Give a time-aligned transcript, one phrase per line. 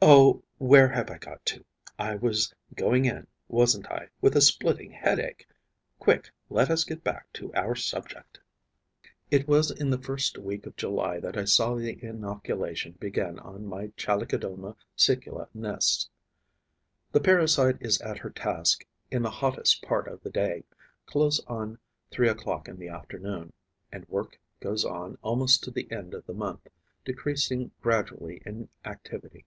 [0.00, 1.64] oh, where have I got to?
[1.98, 5.44] I was going in, wasn't I, with a splitting headache?
[5.98, 8.38] Quick, let us get back to our subject!
[9.28, 13.66] It was in the first week of July that I saw the inoculation begin on
[13.66, 16.08] my Chalicodoma sicula nests.
[17.10, 20.62] The parasite is at her task in the hottest part of the day,
[21.06, 21.76] close on
[22.12, 23.52] three o'clock in the afternoon;
[23.90, 26.68] and work goes on almost to the end of the month,
[27.04, 29.44] decreasing gradually in activity.